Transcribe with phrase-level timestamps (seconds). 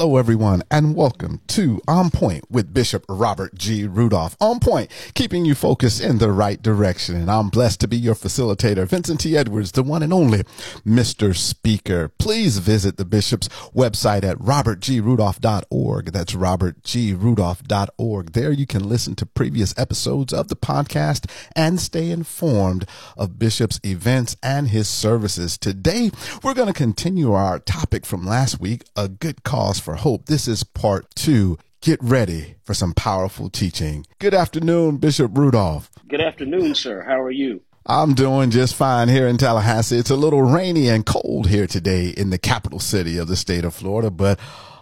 [0.00, 3.86] Hello, everyone, and welcome to On Point with Bishop Robert G.
[3.86, 4.34] Rudolph.
[4.40, 7.16] On Point, keeping you focused in the right direction.
[7.16, 9.36] And I'm blessed to be your facilitator, Vincent T.
[9.36, 10.44] Edwards, the one and only
[10.86, 11.36] Mr.
[11.36, 12.08] Speaker.
[12.18, 16.06] Please visit the Bishop's website at robertgrudolph.org.
[16.06, 18.32] That's robertgrudolph.org.
[18.32, 22.86] There you can listen to previous episodes of the podcast and stay informed
[23.18, 25.58] of Bishop's events and his services.
[25.58, 26.10] Today,
[26.42, 30.26] we're going to continue our topic from last week, a good cause for for hope.
[30.26, 31.58] This is part two.
[31.80, 34.06] Get ready for some powerful teaching.
[34.20, 35.90] Good afternoon, Bishop Rudolph.
[36.06, 37.02] Good afternoon, sir.
[37.02, 37.62] How are you?
[37.86, 39.96] I'm doing just fine here in Tallahassee.
[39.96, 43.64] It's a little rainy and cold here today in the capital city of the state
[43.64, 44.38] of Florida, but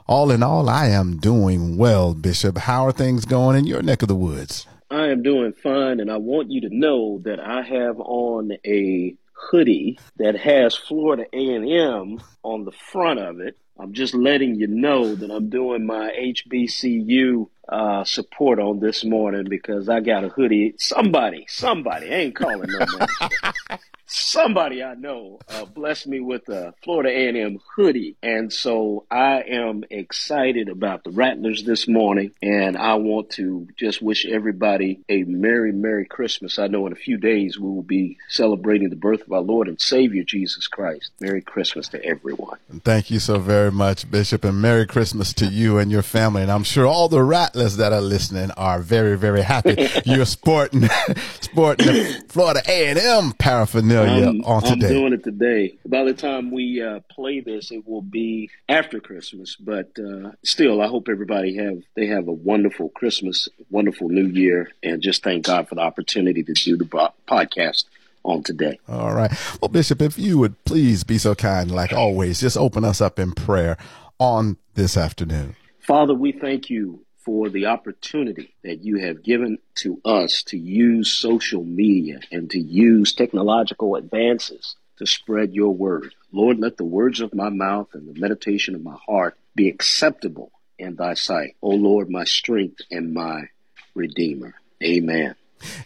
[0.07, 2.59] all in all, I am doing well, Bishop.
[2.59, 4.67] How are things going in your neck of the woods?
[4.91, 9.15] I am doing fine, and I want you to know that I have on a
[9.33, 13.57] hoodie that has Florida A&M on the front of it.
[13.81, 19.47] I'm just letting you know that I'm doing my HBCU uh, support on this morning
[19.49, 20.75] because I got a hoodie.
[20.79, 23.79] Somebody, somebody, I ain't calling no man.
[24.09, 29.85] somebody I know uh, blessed me with a Florida A&M hoodie, and so I am
[29.91, 35.73] excited about the Rattlers this morning, and I want to just wish everybody a merry,
[35.73, 36.59] merry Christmas.
[36.59, 39.69] I know in a few days we will be celebrating the birth of our Lord
[39.69, 41.11] and Savior Jesus Christ.
[41.21, 42.59] Merry Christmas to everyone.
[42.85, 46.43] Thank you so very much, Bishop, and Merry Christmas to you and your family.
[46.43, 50.89] And I'm sure all the Rattlers that are listening are very, very happy you're sporting,
[51.41, 54.87] sporting Florida A&M paraphernalia I'm, on today.
[54.87, 55.79] I'm doing it today.
[55.87, 59.57] By the time we uh, play this, it will be after Christmas.
[59.57, 64.71] But uh, still, I hope everybody have they have a wonderful Christmas, wonderful New Year,
[64.83, 66.85] and just thank God for the opportunity to do the
[67.27, 67.85] podcast
[68.25, 68.79] on today.
[68.89, 69.33] All right.
[69.61, 73.19] Well, Bishop, if you would please be so kind, like always, just open us up
[73.19, 73.77] in prayer
[74.19, 75.57] on this afternoon.
[75.81, 81.11] Father, we thank you for the opportunity that you have given to us to use
[81.11, 86.15] social media and to use technological advances to spread your word.
[86.33, 90.51] Lord, let the words of my mouth and the meditation of my heart be acceptable
[90.79, 91.57] in thy sight.
[91.63, 93.49] O Lord, my strength and my
[93.95, 94.55] redeemer.
[94.83, 95.35] Amen.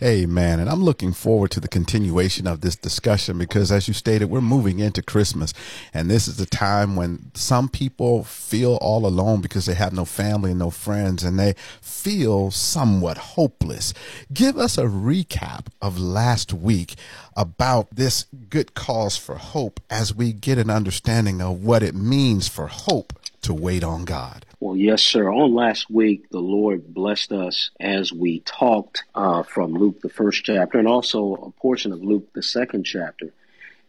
[0.03, 0.61] Amen.
[0.61, 4.41] And I'm looking forward to the continuation of this discussion because, as you stated, we're
[4.41, 5.53] moving into Christmas.
[5.95, 10.05] And this is the time when some people feel all alone because they have no
[10.05, 13.95] family and no friends and they feel somewhat hopeless.
[14.33, 16.95] Give us a recap of last week
[17.37, 22.49] about this good cause for hope as we get an understanding of what it means
[22.49, 23.13] for hope
[23.43, 24.47] to wait on God.
[24.63, 25.29] Well, yes, sir.
[25.29, 30.45] On last week, the Lord blessed us as we talked uh, from Luke, the first
[30.45, 33.33] chapter, and also a portion of Luke, the second chapter.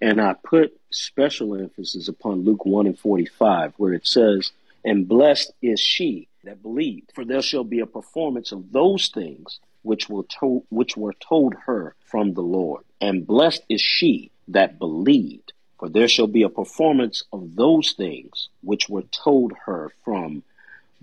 [0.02, 4.52] And I put special emphasis upon Luke 1 and 45, where it says,
[4.84, 9.60] And blessed is she that believed, for there shall be a performance of those things
[9.84, 12.84] which were told, which were told her from the Lord.
[13.00, 18.50] And blessed is she that believed, for there shall be a performance of those things
[18.64, 20.42] which were told her from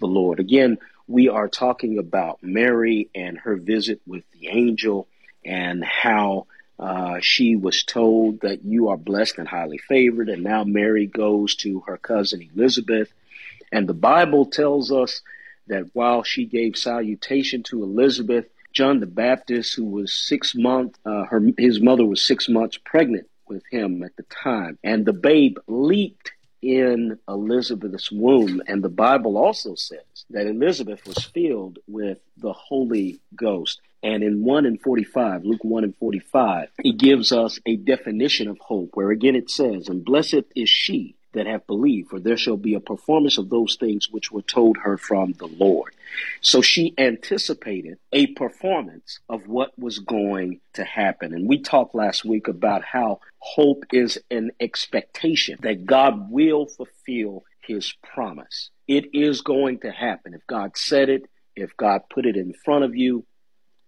[0.01, 0.41] the Lord.
[0.41, 5.09] Again, we are talking about Mary and her visit with the angel
[5.45, 6.47] and how
[6.79, 10.29] uh, she was told that you are blessed and highly favored.
[10.29, 13.13] And now Mary goes to her cousin Elizabeth.
[13.71, 15.23] And the Bible tells us
[15.69, 21.25] that while she gave salutation to Elizabeth, John the Baptist, who was six months, uh,
[21.25, 24.79] her his mother was six months pregnant, with him at the time.
[24.83, 28.63] And the babe leaped in Elizabeth's womb.
[28.67, 30.01] And the Bible also says
[30.31, 33.81] that Elizabeth was filled with the Holy Ghost.
[34.03, 38.59] And in 1 and 45, Luke 1 and 45, it gives us a definition of
[38.59, 42.57] hope, where again it says, And blessed is she that have believed, for there shall
[42.57, 45.95] be a performance of those things which were told her from the Lord.
[46.41, 51.35] So she anticipated a performance of what was going to happen.
[51.35, 57.45] And we talked last week about how hope is an expectation that God will fulfill
[57.61, 58.71] his promise.
[58.89, 60.35] It is going to happen.
[60.35, 63.25] If God said it, if God put it in front of you,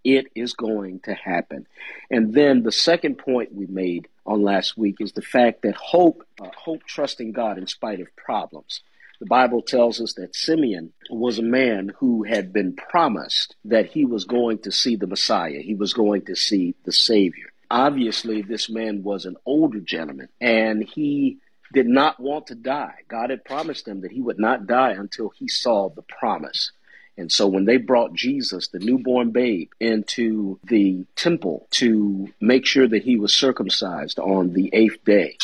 [0.03, 1.65] it is going to happen.
[2.11, 6.25] And then the second point we made on last week is the fact that hope,
[6.41, 8.81] uh, hope trusting God in spite of problems.
[9.19, 14.05] The Bible tells us that Simeon was a man who had been promised that he
[14.05, 15.59] was going to see the Messiah.
[15.61, 17.51] He was going to see the Savior.
[17.71, 21.39] Obviously, this man was an older gentleman and he
[21.73, 22.95] did not want to die.
[23.07, 26.71] God had promised him that he would not die until he saw the promise.
[27.17, 32.87] And so when they brought Jesus, the newborn babe, into the temple to make sure
[32.87, 35.37] that he was circumcised on the eighth day,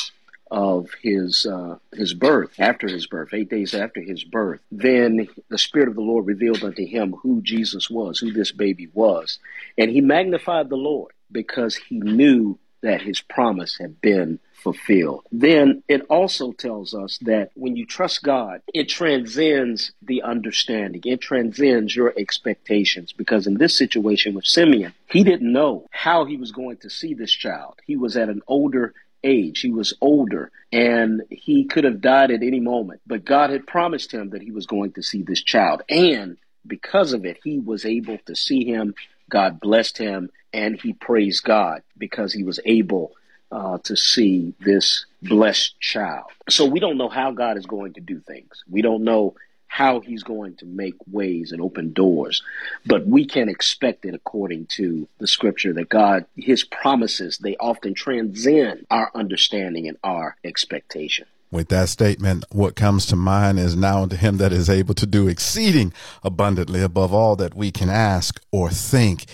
[0.51, 5.57] of his uh, his birth, after his birth, eight days after his birth, then the
[5.57, 9.39] Spirit of the Lord revealed unto him who Jesus was, who this baby was,
[9.77, 15.25] and he magnified the Lord because he knew that his promise had been fulfilled.
[15.31, 21.21] Then it also tells us that when you trust God, it transcends the understanding, it
[21.21, 23.13] transcends your expectations.
[23.13, 27.13] Because in this situation with Simeon, he didn't know how he was going to see
[27.13, 27.75] this child.
[27.85, 28.93] He was at an older
[29.23, 29.61] age.
[29.61, 33.01] He was older and he could have died at any moment.
[33.07, 35.81] But God had promised him that he was going to see this child.
[35.89, 38.95] And because of it, he was able to see him.
[39.29, 43.11] God blessed him and he praised God because he was able
[43.51, 46.25] uh, to see this blessed child.
[46.49, 48.63] So we don't know how God is going to do things.
[48.69, 49.35] We don't know
[49.69, 52.41] how he's going to make ways and open doors.
[52.85, 57.93] But we can expect it according to the scripture that God, his promises, they often
[57.93, 61.27] transcend our understanding and our expectation.
[61.51, 65.05] With that statement, what comes to mind is now unto him that is able to
[65.05, 65.93] do exceeding
[66.23, 69.25] abundantly above all that we can ask or think.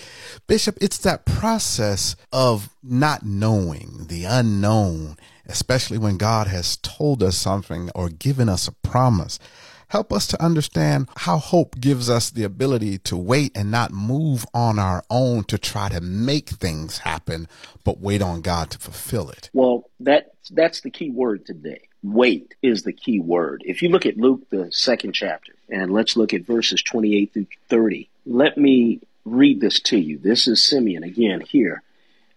[0.46, 5.16] Bishop, it's that process of not knowing the unknown,
[5.46, 9.38] especially when God has told us something or given us a promise.
[9.88, 14.44] Help us to understand how hope gives us the ability to wait and not move
[14.52, 17.48] on our own to try to make things happen,
[17.84, 19.50] but wait on God to fulfill it.
[19.52, 23.62] Well, that that's the key word today Wait is the key word.
[23.66, 27.46] If you look at Luke, the second chapter, and let's look at verses 28 through
[27.68, 30.16] 30, let me read this to you.
[30.18, 31.82] This is Simeon again here.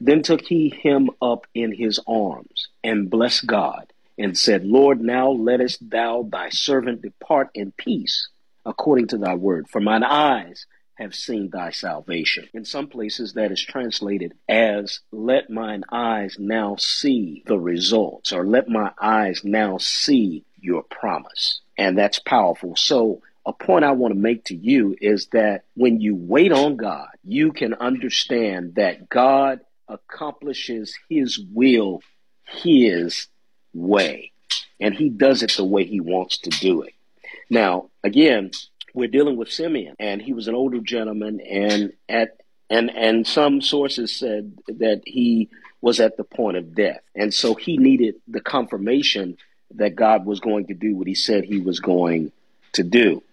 [0.02, 3.89] Then took he him up in his arms and blessed God
[4.20, 8.28] and said, Lord, now lettest thou thy servant depart in peace
[8.66, 9.68] according to thy word.
[9.70, 12.50] For mine eyes have seen thy salvation.
[12.54, 18.46] In some places, that is translated as, let mine eyes now see the results, or
[18.46, 21.62] let my eyes now see your promise.
[21.78, 22.76] And that's powerful.
[22.76, 26.76] So, a point I want to make to you is that when you wait on
[26.76, 32.02] God, you can understand that God accomplishes his will
[32.46, 33.28] his
[33.74, 34.32] way.
[34.80, 36.94] And he does it the way he wants to do it.
[37.50, 38.52] Now, again,
[38.94, 42.38] we're dealing with Simeon, and he was an older gentleman, and at
[42.70, 45.50] and and some sources said that he
[45.82, 49.38] was at the point of death, and so he needed the confirmation
[49.76, 52.32] that God was going to do what He said He was going
[52.74, 53.24] to do,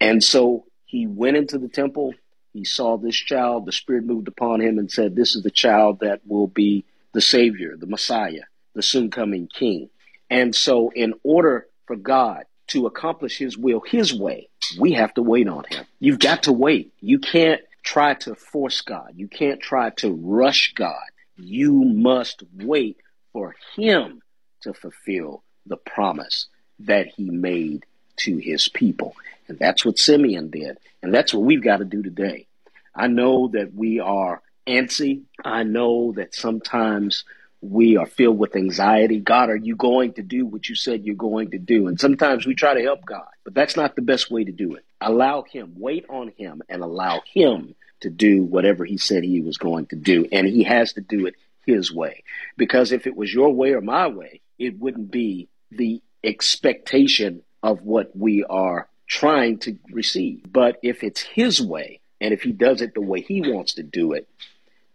[0.00, 2.14] and so he went into the temple.
[2.52, 3.66] He saw this child.
[3.66, 7.20] The Spirit moved upon him and said, "This is the child that will be the
[7.20, 8.42] Savior, the Messiah,
[8.74, 9.90] the soon coming King."
[10.28, 15.22] And so, in order for God to accomplish His will His way, we have to
[15.22, 15.84] wait on Him.
[15.98, 16.92] You've got to wait.
[17.00, 19.12] You can't try to force God.
[19.16, 21.02] You can't try to rush God.
[21.36, 22.98] You must wait
[23.32, 24.22] for Him
[24.62, 26.46] to fulfill the promise
[26.80, 27.86] that He made
[28.18, 29.16] to His people.
[29.48, 30.78] And that's what Simeon did.
[31.02, 32.46] And that's what we've got to do today.
[32.94, 35.22] I know that we are antsy.
[35.44, 37.24] I know that sometimes
[37.62, 39.20] we are filled with anxiety.
[39.20, 41.88] God, are you going to do what you said you're going to do?
[41.88, 44.74] And sometimes we try to help God, but that's not the best way to do
[44.74, 44.84] it.
[45.00, 49.58] Allow Him, wait on Him, and allow Him to do whatever He said He was
[49.58, 50.26] going to do.
[50.32, 51.34] And He has to do it
[51.66, 52.24] His way.
[52.56, 57.82] Because if it was your way or my way, it wouldn't be the expectation of
[57.82, 60.50] what we are trying to receive.
[60.50, 63.82] But if it's His way, and if He does it the way He wants to
[63.82, 64.28] do it,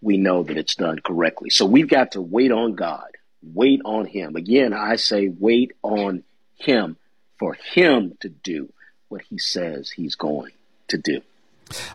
[0.06, 1.50] we know that it's done correctly.
[1.50, 3.10] So we've got to wait on God,
[3.42, 4.36] wait on Him.
[4.36, 6.24] Again, I say wait on
[6.58, 6.98] Him
[7.40, 8.72] for Him to do
[9.10, 10.52] what He says He's going
[10.90, 11.22] to do.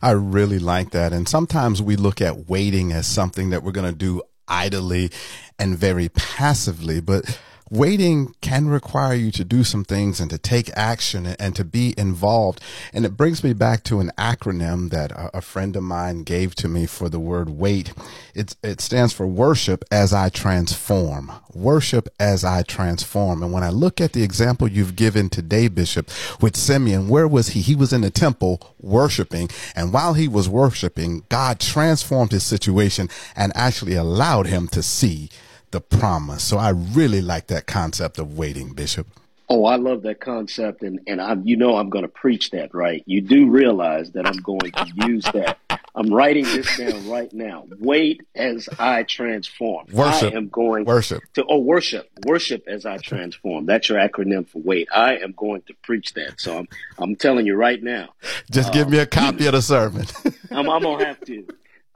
[0.03, 1.13] I really like that.
[1.13, 5.13] And sometimes we look at waiting as something that we're going to do idly
[5.61, 7.41] and very passively, but
[7.71, 11.95] waiting can require you to do some things and to take action and to be
[11.97, 12.61] involved.
[12.93, 16.69] And it brings me back to an acronym that a, friend of mine gave to
[16.69, 17.93] me for the word wait.
[18.35, 21.33] It, it stands for worship as I transform.
[21.55, 23.43] Worship as I transform.
[23.43, 26.11] And when I look at the example you've given today, Bishop,
[26.41, 27.61] with Simeon, where was he?
[27.61, 29.49] He was in the temple worshiping.
[29.75, 35.31] And while he was worshiping, God transformed his situation and actually allowed him to see
[35.71, 36.43] the promise.
[36.43, 39.07] So I really like that concept of waiting, Bishop.
[39.49, 42.73] Oh, I love that concept, and and I, you know, I'm going to preach that,
[42.73, 43.03] right?
[43.07, 45.59] You do realize that I'm going to use that.
[45.93, 47.67] I'm writing this down right now.
[47.81, 49.87] Wait as I transform.
[49.93, 50.33] Worship.
[50.33, 53.67] I am going worship to oh worship, worship as I transform.
[53.67, 54.87] That's your acronym for wait.
[54.95, 56.41] I am going to preach that.
[56.41, 58.11] So I'm I'm telling you right now.
[58.53, 60.07] Just give um, me a copy of the sermon.
[60.53, 61.45] I'm, I'm gonna have to.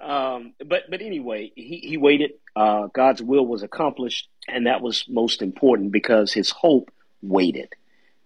[0.00, 2.32] Um, but but anyway, he, he waited.
[2.54, 6.90] Uh, God's will was accomplished, and that was most important because his hope
[7.22, 7.74] waited.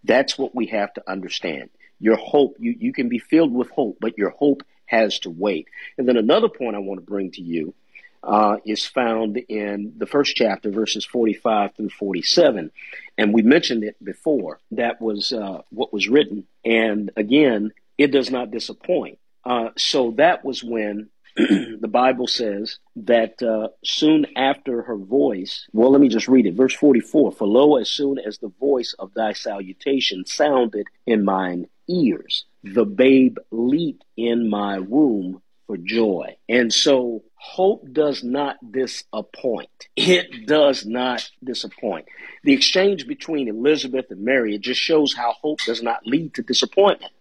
[0.05, 1.71] That's what we have to understand.
[2.01, 5.69] Your hope, you, you can be filled with hope, but your hope has to wait.
[5.97, 7.75] And then another point I want to bring to you
[8.23, 12.71] uh, is found in the first chapter, verses 45 through 47.
[13.17, 14.61] And we mentioned it before.
[14.73, 16.47] That was uh, what was written.
[16.65, 19.19] And again, it does not disappoint.
[19.45, 21.11] Uh, so that was when
[21.81, 26.55] the Bible says that uh, soon after her voice, well, let me just read it.
[26.55, 31.69] Verse 44 For lo, as soon as the voice of thy salutation sounded in mine
[31.89, 36.37] ears, the babe leaped in my womb for joy.
[36.49, 39.89] And so hope does not disappoint.
[39.95, 42.07] It does not disappoint.
[42.43, 46.43] The exchange between Elizabeth and Mary, it just shows how hope does not lead to
[46.43, 47.13] disappointment,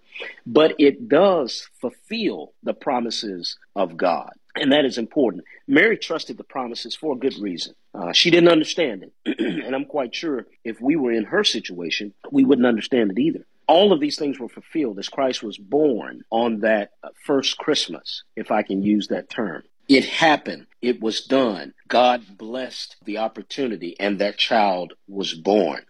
[0.46, 4.32] but it does fulfill the promises of God.
[4.56, 5.44] And that is important.
[5.68, 7.76] Mary trusted the promises for a good reason.
[7.94, 9.40] Uh, she didn't understand it.
[9.66, 13.46] and I'm quite sure if we were in her situation, we wouldn't understand it either
[13.68, 16.92] all of these things were fulfilled as Christ was born on that
[17.26, 19.64] first Christmas, if I can use that term.
[19.88, 20.68] It happened.
[20.82, 21.74] It was done.
[21.88, 25.86] God blessed the opportunity and that child was born.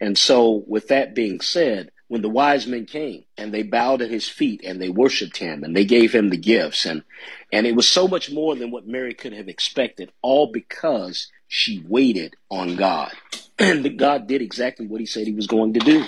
[0.00, 4.10] And so with that being said, when the wise men came and they bowed at
[4.10, 7.02] his feet and they worshiped him and they gave him the gifts and
[7.50, 11.82] and it was so much more than what Mary could have expected all because she
[11.88, 13.12] waited on God.
[13.58, 16.04] And God did exactly what he said he was going to do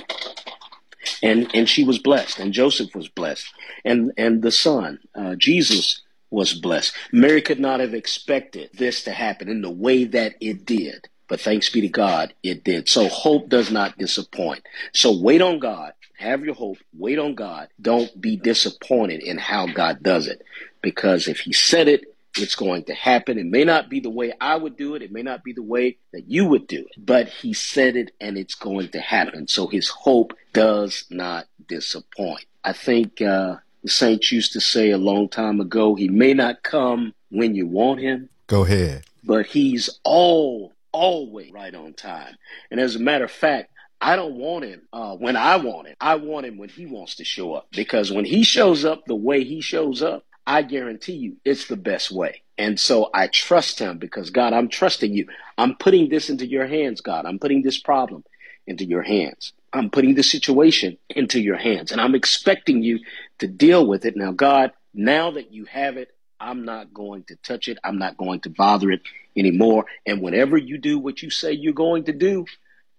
[1.22, 3.46] and and she was blessed, and Joseph was blessed,
[3.84, 6.92] and and the son uh, Jesus was blessed.
[7.12, 11.40] Mary could not have expected this to happen in the way that it did, but
[11.40, 12.88] thanks be to God, it did.
[12.88, 14.66] So hope does not disappoint.
[14.92, 15.92] So wait on God.
[16.18, 16.78] Have your hope.
[16.96, 17.68] Wait on God.
[17.80, 20.42] Don't be disappointed in how God does it,
[20.80, 22.04] because if He said it,
[22.36, 23.38] it's going to happen.
[23.38, 25.02] It may not be the way I would do it.
[25.02, 28.10] It may not be the way that you would do it, but he said it
[28.20, 29.46] and it's going to happen.
[29.46, 32.44] So his hope does not disappoint.
[32.64, 36.62] I think uh, the saints used to say a long time ago, he may not
[36.62, 38.28] come when you want him.
[38.46, 39.04] Go ahead.
[39.22, 42.36] But he's all, always right on time.
[42.70, 43.70] And as a matter of fact,
[44.00, 45.96] I don't want him uh, when I want him.
[46.00, 47.68] I want him when he wants to show up.
[47.72, 51.76] Because when he shows up the way he shows up, I guarantee you it's the
[51.76, 52.42] best way.
[52.56, 55.26] And so I trust him because God, I'm trusting you.
[55.58, 57.26] I'm putting this into your hands, God.
[57.26, 58.24] I'm putting this problem
[58.66, 59.52] into your hands.
[59.72, 63.00] I'm putting the situation into your hands and I'm expecting you
[63.40, 64.16] to deal with it.
[64.16, 67.78] Now, God, now that you have it, I'm not going to touch it.
[67.84, 69.02] I'm not going to bother it
[69.36, 69.86] anymore.
[70.06, 72.46] And whenever you do what you say you're going to do,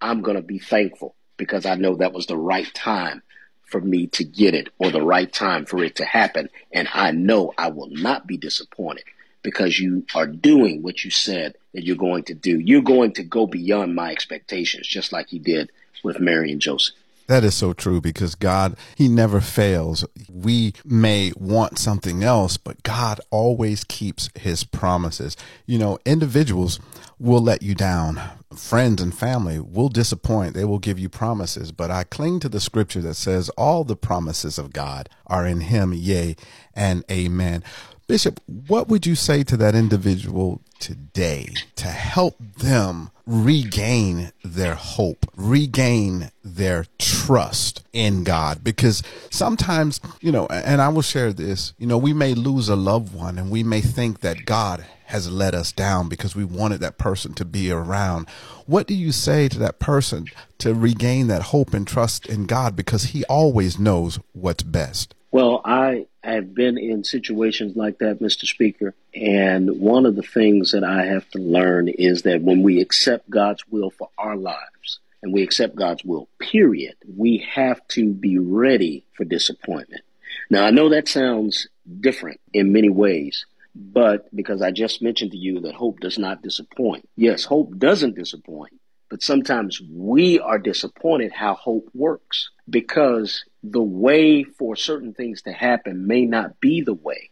[0.02, 3.22] I'm going to be thankful because I know that was the right time
[3.64, 6.50] for me to get it or the right time for it to happen.
[6.72, 9.04] And I know I will not be disappointed
[9.42, 12.60] because you are doing what you said that you're going to do.
[12.60, 15.72] You're going to go beyond my expectations, just like you did
[16.04, 16.96] with Mary and Joseph.
[17.28, 20.06] That is so true because God, He never fails.
[20.30, 25.36] We may want something else, but God always keeps His promises.
[25.66, 26.80] You know, individuals
[27.18, 28.22] will let you down.
[28.56, 30.54] Friends and family will disappoint.
[30.54, 33.96] They will give you promises, but I cling to the scripture that says all the
[33.96, 36.36] promises of God are in Him, yea,
[36.74, 37.64] and amen.
[38.08, 45.26] Bishop, what would you say to that individual today to help them regain their hope,
[45.36, 48.64] regain their trust in God?
[48.64, 49.02] Because
[49.32, 53.16] sometimes, you know, and I will share this, you know, we may lose a loved
[53.16, 57.00] one and we may think that God has let us down because we wanted that
[57.00, 58.30] person to be around.
[58.68, 60.28] What do you say to that person
[60.60, 65.15] to regain that hope and trust in God because he always knows what's best?
[65.36, 68.46] Well, I have been in situations like that, Mr.
[68.46, 68.96] Speaker.
[69.14, 73.30] And one of the things that I have to learn is that when we accept
[73.30, 78.40] God's will for our lives, and we accept God's will, period, we have to be
[78.40, 80.04] ready for disappointment.
[80.50, 81.68] Now, I know that sounds
[82.00, 86.44] different in many ways, but because I just mentioned to you that hope does not
[86.44, 87.10] disappoint.
[87.18, 94.44] Yes, hope doesn't disappoint, but sometimes we are disappointed how hope works because the way
[94.44, 97.30] for certain things to happen may not be the way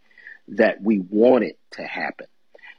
[0.48, 2.27] that we want it to happen.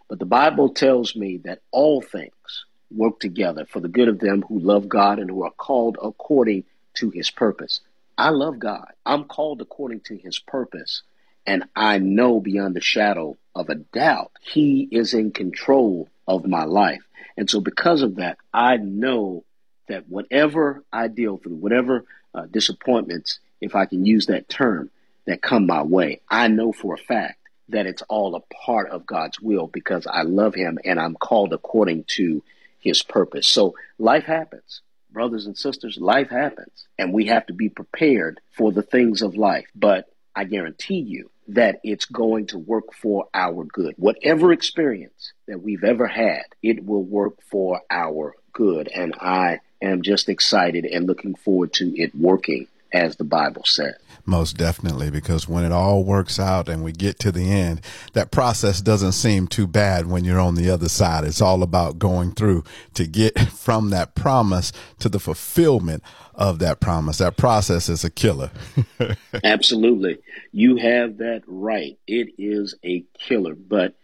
[0.09, 4.43] But the Bible tells me that all things work together for the good of them
[4.43, 7.81] who love God and who are called according to his purpose.
[8.17, 8.93] I love God.
[9.05, 11.03] I'm called according to his purpose.
[11.47, 16.65] And I know beyond the shadow of a doubt, he is in control of my
[16.65, 17.03] life.
[17.37, 19.45] And so because of that, I know
[19.89, 22.05] that whatever I deal through, whatever
[22.35, 24.91] uh, disappointments, if I can use that term,
[25.27, 27.39] that come my way, I know for a fact
[27.71, 31.53] that it's all a part of God's will because I love Him and I'm called
[31.53, 32.43] according to
[32.79, 33.49] His purpose.
[33.49, 34.83] So life happens.
[35.11, 36.87] Brothers and sisters, life happens.
[36.99, 39.67] And we have to be prepared for the things of life.
[39.75, 43.95] But I guarantee you that it's going to work for our good.
[43.97, 48.89] Whatever experience that we've ever had, it will work for our good.
[48.89, 53.97] And I am just excited and looking forward to it working as the Bible said.
[54.25, 57.83] Most definitely, because when it all works out and we get to the end,
[58.15, 61.25] that process doesn't seem too bad when you're on the other side.
[61.25, 66.03] It's all about going through to get from that promise to the fulfillment
[66.35, 67.19] of that promise.
[67.19, 68.51] That process is a killer.
[69.45, 70.19] Absolutely.
[70.53, 71.99] You have that right.
[72.07, 73.95] It is a killer, but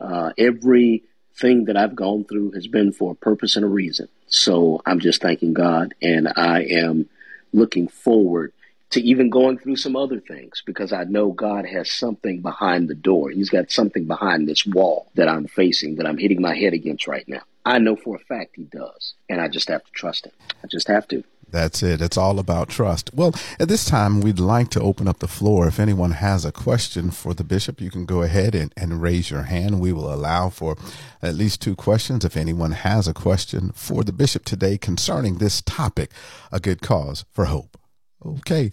[0.00, 4.08] uh, everything that I've gone through has been for a purpose and a reason.
[4.26, 7.08] So I'm just thanking God and I am
[7.52, 8.52] looking forward
[8.90, 12.94] to even going through some other things because I know God has something behind the
[12.94, 13.30] door.
[13.30, 17.06] He's got something behind this wall that I'm facing, that I'm hitting my head against
[17.06, 17.42] right now.
[17.66, 19.14] I know for a fact He does.
[19.28, 20.32] And I just have to trust Him.
[20.64, 21.22] I just have to.
[21.50, 22.02] That's it.
[22.02, 23.12] It's all about trust.
[23.14, 25.66] Well, at this time, we'd like to open up the floor.
[25.66, 29.30] If anyone has a question for the bishop, you can go ahead and, and raise
[29.30, 29.80] your hand.
[29.80, 30.76] We will allow for
[31.22, 32.24] at least two questions.
[32.24, 36.10] If anyone has a question for the bishop today concerning this topic,
[36.52, 37.78] a good cause for hope.
[38.24, 38.70] Okay.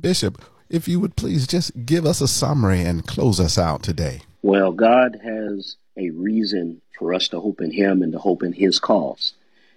[0.00, 4.22] Bishop, if you would please just give us a summary and close us out today.
[4.42, 8.52] Well, God has a reason for us to hope in Him and to hope in
[8.52, 9.34] His cause.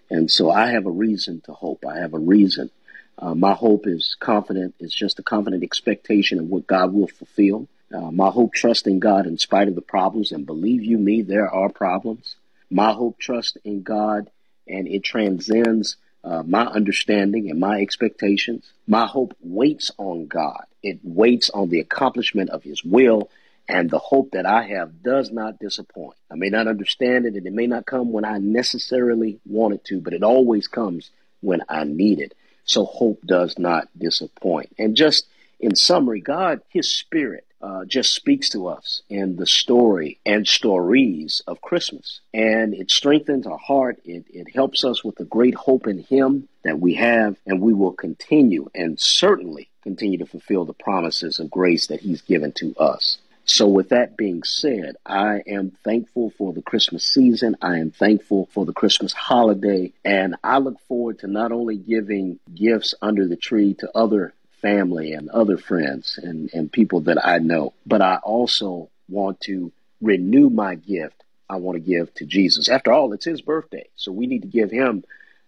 [0.09, 1.85] And so I have a reason to hope.
[1.85, 2.69] I have a reason.
[3.17, 4.75] Uh, my hope is confident.
[4.79, 7.67] It's just a confident expectation of what God will fulfill.
[7.93, 10.31] Uh, my hope trust in God in spite of the problems.
[10.31, 12.35] And believe you me, there are problems.
[12.69, 14.29] My hope trust in God
[14.67, 18.71] and it transcends uh, my understanding and my expectations.
[18.87, 20.65] My hope waits on God.
[20.81, 23.29] It waits on the accomplishment of His will
[23.67, 26.17] and the hope that I have does not disappoint.
[26.31, 29.85] I may not understand it and it may not come when I necessarily want it
[29.85, 31.09] to, but it always comes
[31.41, 32.33] when I need it.
[32.65, 34.75] So hope does not disappoint.
[34.77, 35.27] And just
[35.59, 41.41] in summary, God, His Spirit, uh, just speaks to us in the story and stories
[41.47, 42.21] of Christmas.
[42.33, 43.97] And it strengthens our heart.
[44.05, 47.73] It, it helps us with the great hope in Him that we have, and we
[47.73, 52.75] will continue and certainly continue to fulfill the promises of grace that He's given to
[52.75, 53.17] us.
[53.47, 57.55] So, with that being said, I am thankful for the Christmas season.
[57.61, 59.93] I am thankful for the Christmas holiday.
[60.03, 65.13] And I look forward to not only giving gifts under the tree to other family
[65.13, 70.49] and other friends and, and people that I know, but I also want to renew
[70.49, 71.23] my gift.
[71.47, 72.67] I want to give to Jesus.
[72.67, 73.87] After all, it's his birthday.
[73.95, 75.03] So we need to give him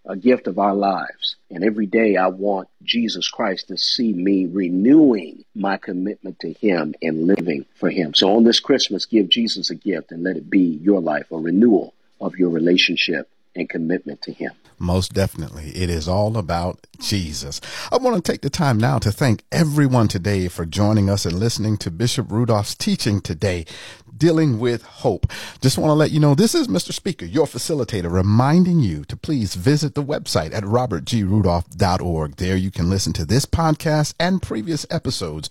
[0.08, 1.36] a gift of our lives.
[1.52, 6.96] And every day I want Jesus Christ to see me renewing my commitment to Him
[7.02, 8.13] and living for Him.
[8.13, 11.38] So on this Christmas, give Jesus a gift and let it be your life, a
[11.38, 14.52] renewal of your relationship and commitment to Him.
[14.80, 15.70] Most definitely.
[15.70, 17.60] It is all about Jesus.
[17.91, 21.39] I want to take the time now to thank everyone today for joining us and
[21.39, 23.65] listening to Bishop Rudolph's teaching today
[24.18, 25.32] dealing with hope.
[25.62, 26.94] Just want to let you know this is Mr.
[26.94, 32.36] Speaker, your facilitator, reminding you to please visit the website at robertgrudolph.org.
[32.36, 35.50] There you can listen to this podcast and previous episodes.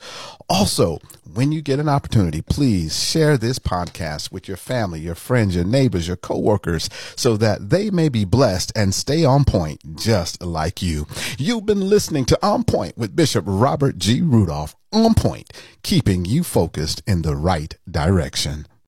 [0.48, 0.98] Also,
[1.34, 5.64] when you get an opportunity, please share this podcast with your family, your friends, your
[5.64, 10.82] neighbors, your coworkers, so that they may be blessed and stay on point just like
[10.82, 11.06] you.
[11.38, 14.22] You've been listening to On Point with Bishop Robert G.
[14.22, 18.66] Rudolph on point, keeping you focused in the right direction.